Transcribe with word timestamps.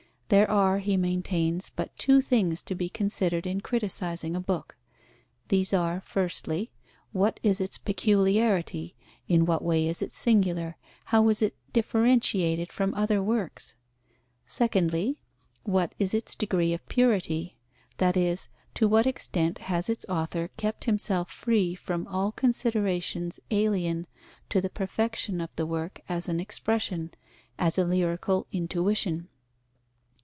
There 0.33 0.49
are, 0.49 0.79
he 0.79 0.95
maintains, 0.95 1.71
but 1.75 1.93
two 1.97 2.21
things 2.21 2.61
to 2.61 2.73
be 2.73 2.87
considered 2.87 3.45
in 3.45 3.59
criticizing 3.59 4.33
a 4.33 4.39
book. 4.39 4.77
These 5.49 5.73
are, 5.73 5.99
firstly, 6.05 6.71
what 7.11 7.37
is 7.43 7.59
its 7.59 7.77
peculiarity, 7.77 8.95
in 9.27 9.45
what 9.45 9.61
way 9.61 9.85
is 9.85 10.01
it 10.01 10.13
singular, 10.13 10.77
how 11.11 11.27
is 11.27 11.41
it 11.41 11.57
differentiated 11.73 12.71
from 12.71 12.93
other 12.93 13.21
works? 13.21 13.75
Secondly, 14.45 15.17
what 15.63 15.93
is 15.99 16.13
its 16.13 16.33
degree 16.33 16.73
of 16.73 16.87
purity? 16.87 17.57
That 17.97 18.15
is, 18.15 18.47
to 18.75 18.87
what 18.87 19.05
extent 19.05 19.57
has 19.57 19.89
its 19.89 20.05
author 20.07 20.47
kept 20.55 20.85
himself 20.85 21.29
free 21.29 21.75
from 21.75 22.07
all 22.07 22.31
considerations 22.31 23.41
alien 23.51 24.07
to 24.47 24.61
the 24.61 24.69
perfection 24.69 25.41
of 25.41 25.49
the 25.57 25.65
work 25.65 25.99
as 26.07 26.29
an 26.29 26.39
expression, 26.39 27.11
as 27.59 27.77
a 27.77 27.83
lyrical 27.83 28.47
intuition? 28.53 29.27